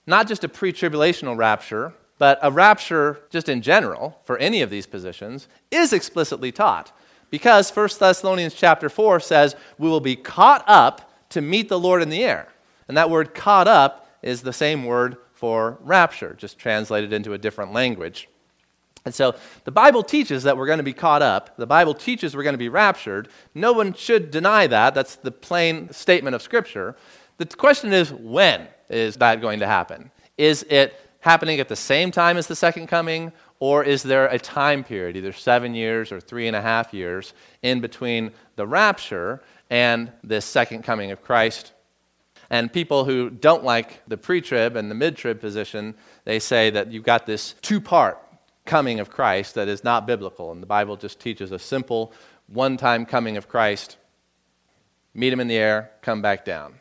[0.06, 4.70] not just a pre tribulational rapture, but a rapture just in general for any of
[4.70, 6.96] these positions, is explicitly taught.
[7.32, 12.04] Because 1 Thessalonians chapter 4 says, We will be caught up to meet the Lord
[12.04, 12.48] in the air.
[12.88, 17.40] And that word caught up is the same word for rapture, just translated into a
[17.40, 18.30] different language.
[19.04, 21.58] And so the Bible teaches that we're going to be caught up.
[21.58, 23.30] The Bible teaches we're going to be raptured.
[23.56, 24.94] No one should deny that.
[24.94, 26.96] That's the plain statement of Scripture.
[27.40, 30.12] The question is, when is that going to happen?
[30.38, 34.38] Is it happening at the same time as the second coming, or is there a
[34.38, 39.42] time period, either seven years or three and a half years, in between the rapture
[39.70, 41.72] and this second coming of Christ?
[42.50, 46.70] And people who don't like the pre trib and the mid trib position, they say
[46.72, 48.20] that you've got this two part
[48.66, 50.52] coming of Christ that is not biblical.
[50.52, 52.14] And the Bible just teaches a simple
[52.48, 53.98] one time coming of Christ
[55.14, 56.74] meet him in the air, come back down.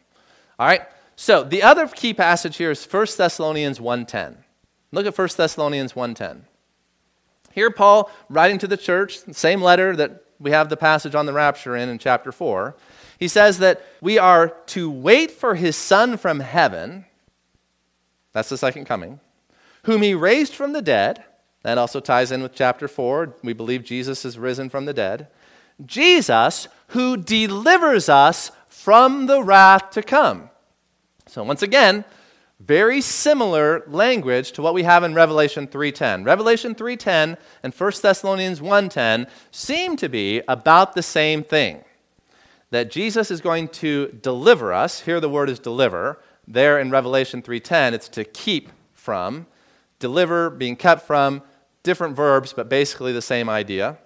[0.58, 0.82] All right?
[1.22, 4.38] So, the other key passage here is 1 Thessalonians 1:10.
[4.90, 6.46] Look at 1 Thessalonians 1:10.
[7.52, 11.34] Here Paul writing to the church, same letter that we have the passage on the
[11.34, 12.74] rapture in in chapter 4.
[13.18, 17.04] He says that we are to wait for his son from heaven.
[18.32, 19.20] That's the second coming.
[19.82, 21.22] Whom he raised from the dead
[21.64, 23.34] that also ties in with chapter 4.
[23.44, 25.28] We believe Jesus is risen from the dead.
[25.84, 30.49] Jesus, who delivers us from the wrath to come.
[31.30, 32.04] So, once again,
[32.58, 36.24] very similar language to what we have in Revelation 3:10.
[36.24, 41.84] Revelation 3:10 and 1 Thessalonians 1:10 seem to be about the same thing.
[42.72, 45.02] That Jesus is going to deliver us.
[45.02, 46.18] Here the word is deliver.
[46.48, 49.46] There in Revelation 3:10 it's to keep from,
[50.00, 51.42] deliver being kept from,
[51.84, 53.98] different verbs, but basically the same idea.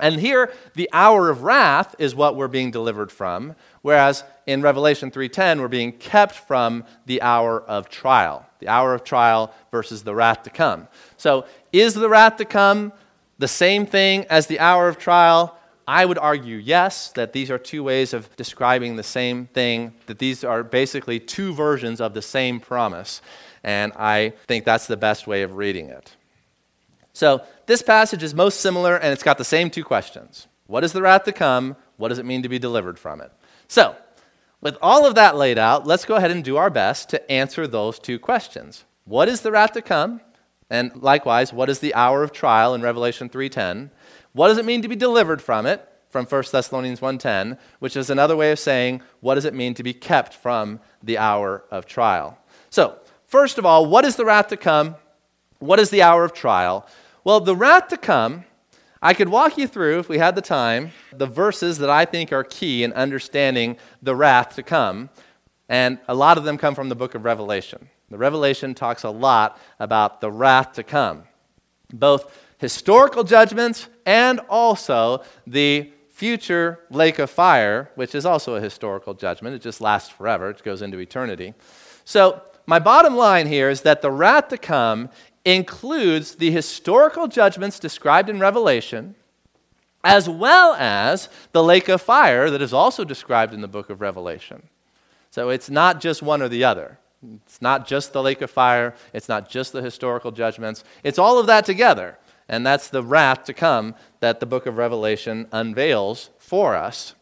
[0.00, 5.10] And here, the hour of wrath is what we're being delivered from, whereas in Revelation
[5.10, 8.46] 3:10 we're being kept from the hour of trial.
[8.58, 10.88] The hour of trial versus the wrath to come.
[11.16, 12.92] So, is the wrath to come
[13.38, 15.56] the same thing as the hour of trial?
[15.86, 20.20] I would argue yes, that these are two ways of describing the same thing, that
[20.20, 23.22] these are basically two versions of the same promise.
[23.64, 26.14] And I think that's the best way of reading it.
[27.12, 30.92] So this passage is most similar, and it's got the same two questions What is
[30.92, 31.76] the wrath to come?
[31.96, 33.30] What does it mean to be delivered from it?
[33.68, 33.94] So,
[34.60, 37.66] with all of that laid out, let's go ahead and do our best to answer
[37.66, 38.84] those two questions.
[39.04, 40.20] What is the wrath to come?
[40.68, 43.90] And likewise, what is the hour of trial in Revelation 3:10?
[44.32, 45.86] What does it mean to be delivered from it?
[46.08, 49.84] From 1 Thessalonians 1:10, which is another way of saying what does it mean to
[49.84, 52.36] be kept from the hour of trial.
[52.68, 54.96] So, first of all, what is the wrath to come?
[55.60, 56.86] What is the hour of trial?
[57.22, 58.44] Well, the wrath to come,
[59.02, 62.32] I could walk you through, if we had the time, the verses that I think
[62.32, 65.10] are key in understanding the wrath to come.
[65.68, 67.90] And a lot of them come from the book of Revelation.
[68.10, 71.24] The Revelation talks a lot about the wrath to come,
[71.92, 79.14] both historical judgments and also the future lake of fire, which is also a historical
[79.14, 79.54] judgment.
[79.54, 81.54] It just lasts forever, it goes into eternity.
[82.04, 85.08] So, my bottom line here is that the wrath to come
[85.44, 89.14] includes the historical judgments described in Revelation
[90.02, 94.00] as well as the lake of fire that is also described in the book of
[94.00, 94.62] Revelation.
[95.30, 96.98] So it's not just one or the other.
[97.44, 101.38] It's not just the lake of fire, it's not just the historical judgments, it's all
[101.38, 102.16] of that together.
[102.48, 107.14] And that's the wrath to come that the book of Revelation unveils for us.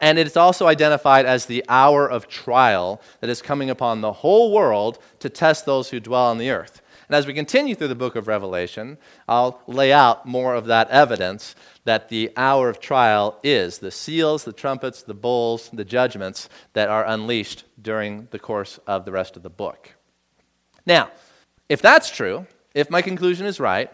[0.00, 4.52] And it's also identified as the hour of trial that is coming upon the whole
[4.52, 6.82] world to test those who dwell on the earth.
[7.08, 8.98] And as we continue through the book of Revelation,
[9.28, 11.54] I'll lay out more of that evidence
[11.84, 16.88] that the hour of trial is the seals, the trumpets, the bowls, the judgments that
[16.88, 19.94] are unleashed during the course of the rest of the book.
[20.84, 21.10] Now,
[21.68, 23.90] if that's true, if my conclusion is right,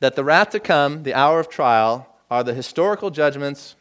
[0.00, 3.76] that the wrath to come, the hour of trial, are the historical judgments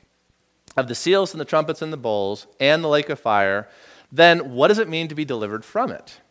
[0.75, 3.67] of the seals and the trumpets and the bowls and the lake of fire,
[4.11, 6.21] then what does it mean to be delivered from it?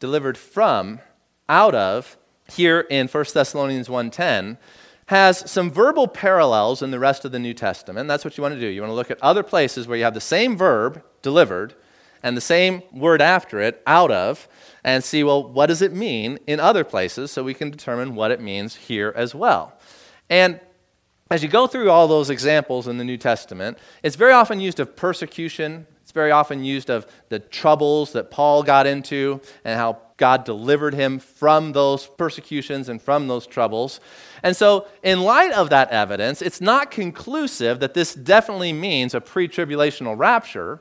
[0.00, 1.00] Delivered from
[1.48, 2.16] out of
[2.48, 4.58] here in 1 Thessalonians 1:10
[5.06, 8.08] has some verbal parallels in the rest of the New Testament.
[8.08, 8.66] That's what you want to do.
[8.66, 11.74] You want to look at other places where you have the same verb delivered
[12.22, 14.48] and the same word after it out of
[14.82, 18.30] and see well what does it mean in other places so we can determine what
[18.30, 19.74] it means here as well.
[20.30, 20.58] And
[21.30, 24.80] as you go through all those examples in the New Testament, it's very often used
[24.80, 30.00] of persecution, it's very often used of the troubles that Paul got into and how
[30.16, 34.00] God delivered him from those persecutions and from those troubles.
[34.42, 39.20] And so, in light of that evidence, it's not conclusive that this definitely means a
[39.20, 40.80] pre tribulational rapture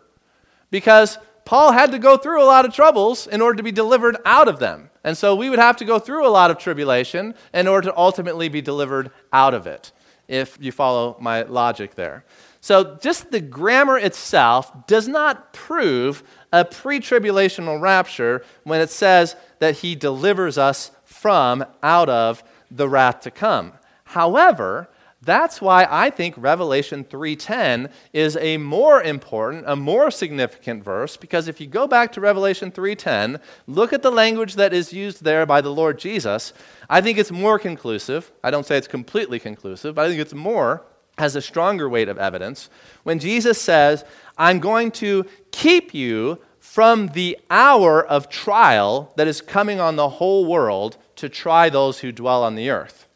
[0.70, 4.18] because Paul had to go through a lot of troubles in order to be delivered
[4.24, 4.92] out of them.
[5.04, 7.98] And so, we would have to go through a lot of tribulation in order to
[7.98, 9.92] ultimately be delivered out of it,
[10.28, 12.24] if you follow my logic there.
[12.64, 16.24] So, just the grammar itself does not prove
[16.54, 22.88] a pre tribulational rapture when it says that he delivers us from, out of the
[22.88, 23.74] wrath to come.
[24.06, 24.90] However,
[25.22, 31.48] that's why I think Revelation 3:10 is a more important, a more significant verse because
[31.48, 35.46] if you go back to Revelation 3:10, look at the language that is used there
[35.46, 36.52] by the Lord Jesus,
[36.90, 38.32] I think it's more conclusive.
[38.44, 40.84] I don't say it's completely conclusive, but I think it's more
[41.18, 42.70] has a stronger weight of evidence
[43.04, 44.04] when Jesus says,
[44.38, 50.10] I'm going to keep you from the hour of trial that is coming on the
[50.10, 53.08] whole world to try those who dwell on the earth.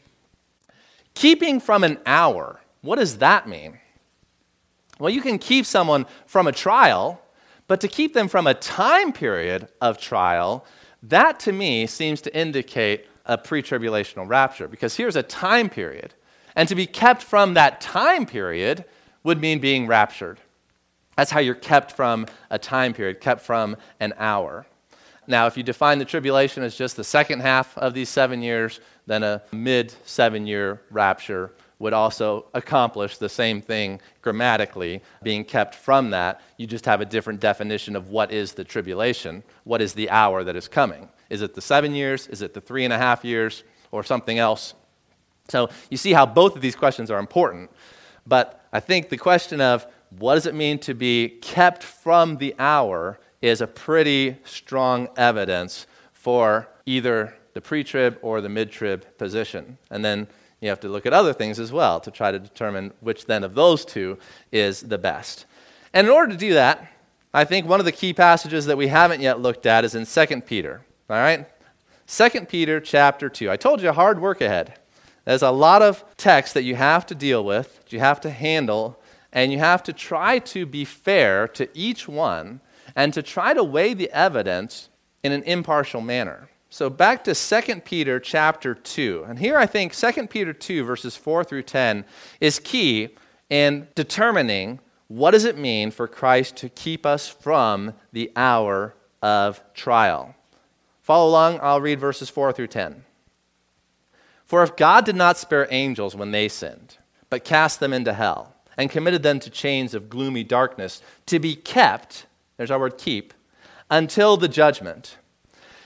[1.15, 3.79] Keeping from an hour, what does that mean?
[4.99, 7.21] Well, you can keep someone from a trial,
[7.67, 10.65] but to keep them from a time period of trial,
[11.03, 16.13] that to me seems to indicate a pre tribulational rapture because here's a time period
[16.57, 18.83] and to be kept from that time period
[19.23, 20.39] would mean being raptured.
[21.15, 24.65] That's how you're kept from a time period, kept from an hour.
[25.27, 28.79] Now, if you define the tribulation as just the second half of these seven years,
[29.05, 35.75] then a mid seven year rapture would also accomplish the same thing grammatically, being kept
[35.75, 36.41] from that.
[36.57, 40.43] You just have a different definition of what is the tribulation, what is the hour
[40.43, 41.07] that is coming.
[41.29, 42.25] Is it the seven years?
[42.27, 43.63] Is it the three and a half years?
[43.91, 44.73] Or something else?
[45.47, 47.71] So you see how both of these questions are important.
[48.25, 49.85] But I think the question of
[50.17, 55.87] what does it mean to be kept from the hour is a pretty strong evidence
[56.13, 59.77] for either the pre trib or the mid trib position.
[59.89, 60.27] And then
[60.59, 63.43] you have to look at other things as well to try to determine which then
[63.43, 64.17] of those two
[64.51, 65.45] is the best.
[65.93, 66.91] And in order to do that,
[67.33, 70.05] I think one of the key passages that we haven't yet looked at is in
[70.05, 70.81] 2 Peter.
[71.09, 71.47] All right?
[72.07, 73.51] 2 Peter chapter 2.
[73.51, 74.79] I told you hard work ahead.
[75.27, 78.97] There's a lot of text that you have to deal with, you have to handle,
[79.33, 82.61] and you have to try to be fair to each one
[82.95, 84.87] and to try to weigh the evidence
[85.23, 86.47] in an impartial manner.
[86.69, 89.25] So back to 2 Peter chapter 2.
[89.27, 92.05] And here I think 2 Peter 2 verses 4 through 10
[92.39, 93.09] is key
[93.49, 99.61] in determining what does it mean for Christ to keep us from the hour of
[99.73, 100.35] trial.
[101.01, 103.03] Follow along, I'll read verses 4 through 10.
[104.47, 106.97] For if God did not spare angels when they sinned,
[107.29, 111.55] but cast them into hell, and committed them to chains of gloomy darkness to be
[111.55, 112.25] kept,
[112.55, 113.33] there's our word keep,
[113.91, 115.17] until the judgment.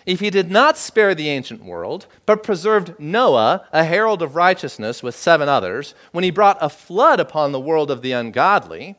[0.05, 5.01] If he did not spare the ancient world, but preserved Noah, a herald of righteousness,
[5.01, 8.95] with seven others, when he brought a flood upon the world of the ungodly,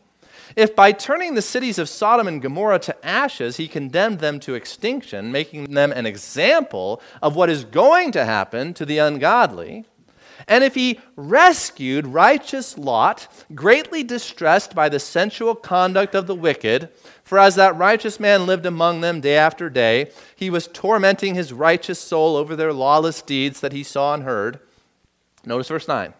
[0.56, 4.54] if by turning the cities of Sodom and Gomorrah to ashes, he condemned them to
[4.54, 9.84] extinction, making them an example of what is going to happen to the ungodly,
[10.48, 16.88] and if he rescued righteous Lot, greatly distressed by the sensual conduct of the wicked,
[17.22, 21.52] for as that righteous man lived among them day after day, he was tormenting his
[21.52, 24.58] righteous soul over their lawless deeds that he saw and heard.
[25.44, 26.14] Notice verse 9.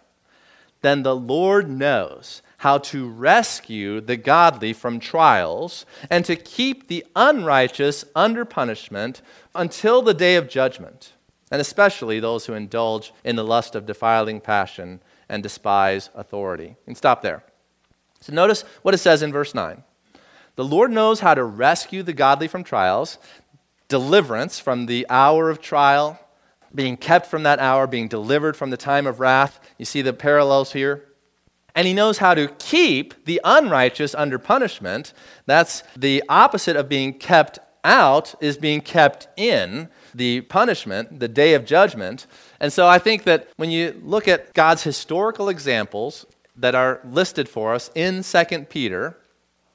[0.83, 7.05] then the Lord knows how to rescue the godly from trials and to keep the
[7.17, 9.21] unrighteous under punishment
[9.53, 11.13] until the day of judgment,
[11.51, 16.77] and especially those who indulge in the lust of defiling passion and despise authority.
[16.87, 17.43] And stop there.
[18.21, 19.83] So notice what it says in verse 9.
[20.55, 23.19] The Lord knows how to rescue the godly from trials,
[23.89, 26.17] deliverance from the hour of trial,
[26.73, 29.59] being kept from that hour, being delivered from the time of wrath.
[29.79, 31.09] You see the parallels here?
[31.75, 35.12] And he knows how to keep the unrighteous under punishment.
[35.47, 41.55] That's the opposite of being kept out, is being kept in the punishment, the day
[41.55, 42.27] of judgment.
[42.61, 47.49] And so I think that when you look at God's historical examples that are listed
[47.49, 49.16] for us in 2 Peter,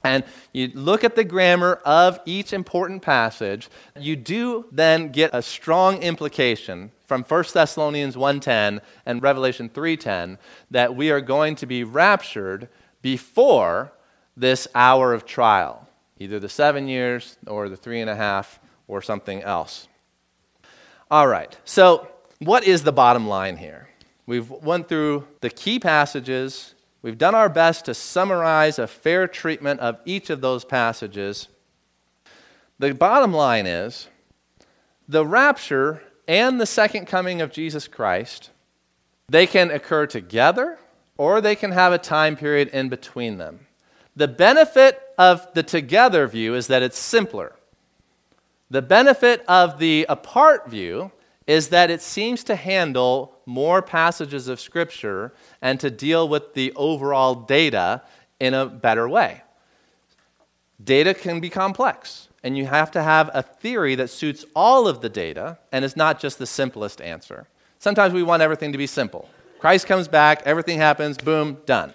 [0.03, 0.23] and
[0.53, 3.67] you look at the grammar of each important passage,
[3.99, 10.37] you do then get a strong implication from 1 Thessalonians 1:10 and Revelation 3:10
[10.69, 12.69] that we are going to be raptured
[13.01, 13.91] before
[14.35, 15.87] this hour of trial,
[16.19, 19.87] either the seven years or the three and a half or something else.
[21.09, 22.07] All right, so
[22.39, 23.89] what is the bottom line here?
[24.25, 29.79] We've went through the key passages We've done our best to summarize a fair treatment
[29.79, 31.47] of each of those passages.
[32.79, 34.07] The bottom line is
[35.07, 38.51] the rapture and the second coming of Jesus Christ,
[39.29, 40.77] they can occur together
[41.17, 43.67] or they can have a time period in between them.
[44.15, 47.55] The benefit of the together view is that it's simpler.
[48.69, 51.11] The benefit of the apart view
[51.45, 56.73] is that it seems to handle more passages of Scripture and to deal with the
[56.75, 58.01] overall data
[58.39, 59.41] in a better way.
[60.83, 65.01] Data can be complex, and you have to have a theory that suits all of
[65.01, 67.47] the data and is not just the simplest answer.
[67.79, 69.29] Sometimes we want everything to be simple.
[69.59, 71.93] Christ comes back, everything happens, boom, done.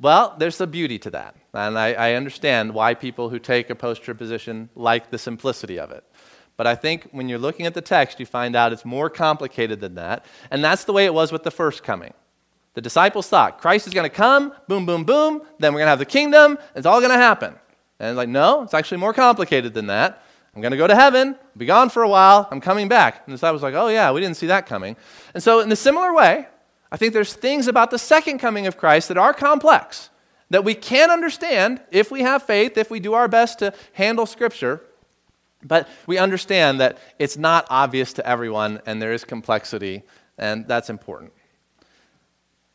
[0.00, 1.34] Well, there's a beauty to that.
[1.52, 5.78] And I, I understand why people who take a post trib position like the simplicity
[5.78, 6.04] of it.
[6.56, 9.80] But I think when you're looking at the text, you find out it's more complicated
[9.80, 10.24] than that.
[10.50, 12.14] And that's the way it was with the first coming.
[12.74, 15.90] The disciples thought Christ is going to come, boom, boom, boom, then we're going to
[15.90, 17.54] have the kingdom, it's all going to happen.
[18.00, 20.22] And like, no, it's actually more complicated than that.
[20.54, 23.22] I'm going to go to heaven, be gone for a while, I'm coming back.
[23.24, 24.96] And the disciples like, oh, yeah, we didn't see that coming.
[25.34, 26.48] And so, in a similar way,
[26.90, 30.10] I think there's things about the second coming of Christ that are complex,
[30.50, 34.26] that we can understand if we have faith, if we do our best to handle
[34.26, 34.80] Scripture.
[35.62, 40.02] But we understand that it's not obvious to everyone and there is complexity,
[40.38, 41.32] and that's important.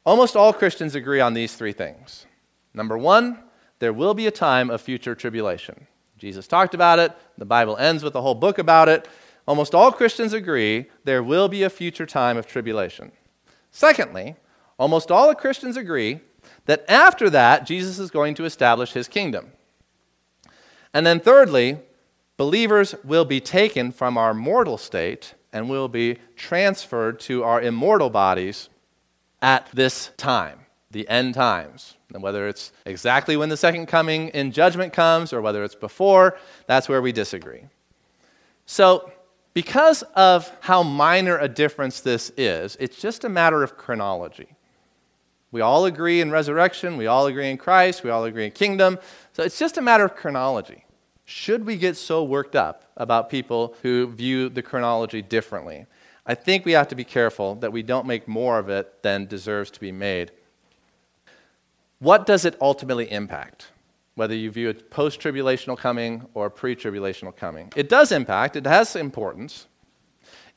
[0.05, 2.25] Almost all Christians agree on these three things.
[2.73, 3.39] Number one,
[3.79, 5.87] there will be a time of future tribulation.
[6.17, 9.07] Jesus talked about it, the Bible ends with a whole book about it.
[9.47, 13.11] Almost all Christians agree there will be a future time of tribulation.
[13.71, 14.35] Secondly,
[14.77, 16.21] almost all the Christians agree
[16.65, 19.51] that after that, Jesus is going to establish his kingdom.
[20.93, 21.79] And then thirdly,
[22.37, 28.09] believers will be taken from our mortal state and will be transferred to our immortal
[28.09, 28.69] bodies
[29.41, 30.59] at this time,
[30.89, 31.97] the end times.
[32.13, 36.37] And whether it's exactly when the second coming in judgment comes or whether it's before,
[36.67, 37.63] that's where we disagree.
[38.65, 39.11] So,
[39.53, 44.55] because of how minor a difference this is, it's just a matter of chronology.
[45.51, 48.97] We all agree in resurrection, we all agree in Christ, we all agree in kingdom.
[49.33, 50.83] So it's just a matter of chronology.
[51.25, 55.85] Should we get so worked up about people who view the chronology differently?
[56.25, 59.27] I think we have to be careful that we don't make more of it than
[59.27, 60.31] deserves to be made.
[62.03, 63.67] What does it ultimately impact?
[64.15, 67.71] Whether you view it post tribulational coming or pre tribulational coming.
[67.77, 69.67] It does impact, it has importance.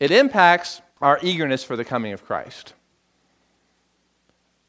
[0.01, 2.75] It impacts our eagerness for the coming of Christ.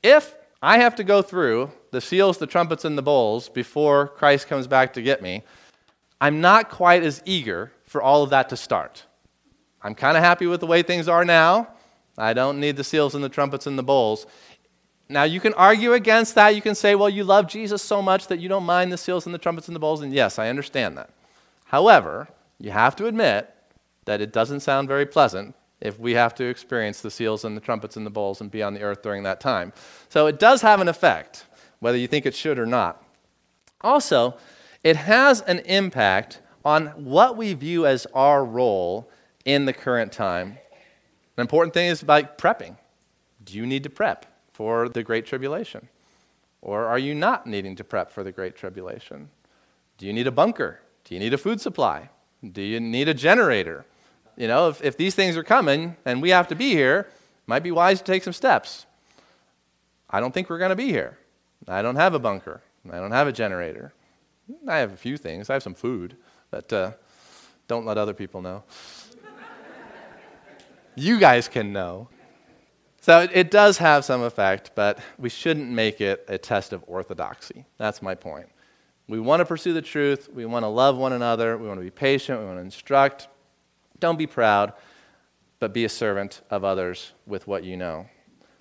[0.03, 4.47] If I have to go through the seals, the trumpets, and the bowls before Christ
[4.47, 5.41] comes back to get me,
[6.21, 9.03] I'm not quite as eager for all of that to start.
[9.81, 11.69] I'm kind of happy with the way things are now.
[12.19, 14.27] I don't need the seals and the trumpets and the bowls.
[15.09, 16.55] Now, you can argue against that.
[16.55, 19.25] You can say, well, you love Jesus so much that you don't mind the seals
[19.25, 20.01] and the trumpets and the bowls.
[20.01, 21.09] And yes, I understand that.
[21.65, 22.27] However,
[22.59, 23.53] you have to admit
[24.05, 27.61] that it doesn't sound very pleasant if we have to experience the seals and the
[27.61, 29.71] trumpets and the bowls and be on the earth during that time.
[30.09, 31.45] So it does have an effect,
[31.79, 33.03] whether you think it should or not.
[33.81, 34.35] Also,
[34.83, 39.09] it has an impact on what we view as our role
[39.45, 40.57] in the current time.
[41.37, 42.75] An important thing is about prepping.
[43.43, 44.25] Do you need to prep
[44.57, 45.87] for the Great Tribulation?
[46.63, 49.29] Or are you not needing to prep for the Great Tribulation?
[49.99, 50.79] Do you need a bunker?
[51.03, 52.09] Do you need a food supply?
[52.43, 53.85] Do you need a generator?
[54.35, 57.07] You know, if, if these things are coming and we have to be here,
[57.45, 58.87] might be wise to take some steps.
[60.09, 61.19] I don't think we're going to be here.
[61.67, 62.63] I don't have a bunker.
[62.91, 63.93] I don't have a generator.
[64.67, 65.51] I have a few things.
[65.51, 66.17] I have some food,
[66.49, 66.91] but uh,
[67.67, 68.63] don't let other people know.
[70.95, 72.09] you guys can know.
[73.07, 77.63] So it, does have some effect, but we shouldn't make it a test of orthodoxy.
[77.77, 78.47] That's my point.
[79.07, 80.27] We want to pursue the truth.
[80.27, 81.57] We want to love one another.
[81.57, 82.41] We want to be patient.
[82.41, 83.29] We want to instruct.
[84.01, 84.73] Don't be proud,
[85.59, 88.07] but be a servant of others with what you know.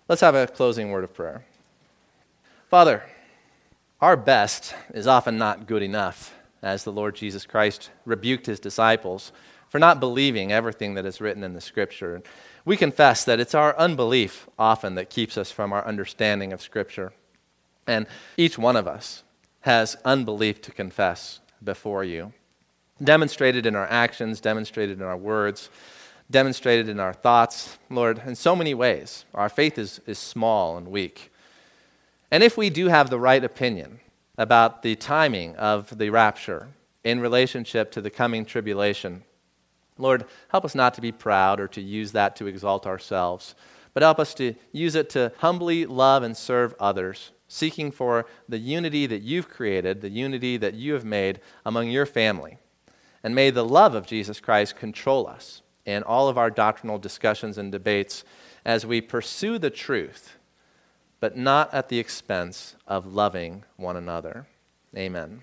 [0.08, 1.44] Let's have a closing word of prayer.
[2.70, 3.02] Father,
[4.00, 6.32] our best is often not good enough,
[6.62, 9.32] as the Lord Jesus Christ rebuked his disciples
[9.70, 12.22] for not believing everything that is written in the Scripture.
[12.66, 17.12] We confess that it's our unbelief often that keeps us from our understanding of Scripture.
[17.86, 19.22] And each one of us
[19.60, 22.32] has unbelief to confess before you,
[23.02, 25.70] demonstrated in our actions, demonstrated in our words,
[26.28, 29.24] demonstrated in our thoughts, Lord, in so many ways.
[29.32, 31.30] Our faith is, is small and weak.
[32.32, 34.00] And if we do have the right opinion
[34.36, 36.66] about the timing of the rapture
[37.04, 39.22] in relationship to the coming tribulation,
[39.98, 43.54] Lord, help us not to be proud or to use that to exalt ourselves,
[43.94, 48.58] but help us to use it to humbly love and serve others seeking for the
[48.58, 52.58] unity that you've created, the unity that you have made among your family.
[53.22, 57.58] And may the love of Jesus Christ control us in all of our doctrinal discussions
[57.58, 58.24] and debates
[58.64, 60.36] as we pursue the truth,
[61.20, 64.46] but not at the expense of loving one another.
[64.96, 65.42] Amen.